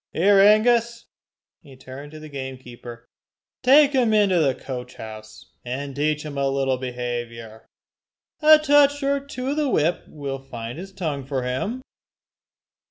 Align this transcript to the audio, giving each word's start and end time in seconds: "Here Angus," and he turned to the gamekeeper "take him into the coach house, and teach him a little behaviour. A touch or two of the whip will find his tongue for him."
"Here 0.13 0.39
Angus," 0.39 1.05
and 1.61 1.69
he 1.69 1.77
turned 1.77 2.09
to 2.13 2.19
the 2.19 2.27
gamekeeper 2.27 3.07
"take 3.61 3.93
him 3.93 4.15
into 4.15 4.39
the 4.39 4.55
coach 4.55 4.95
house, 4.95 5.51
and 5.63 5.95
teach 5.95 6.25
him 6.25 6.39
a 6.39 6.49
little 6.49 6.77
behaviour. 6.77 7.67
A 8.41 8.57
touch 8.57 9.03
or 9.03 9.19
two 9.19 9.49
of 9.51 9.57
the 9.57 9.69
whip 9.69 10.05
will 10.07 10.39
find 10.43 10.79
his 10.79 10.91
tongue 10.91 11.23
for 11.23 11.43
him." 11.43 11.83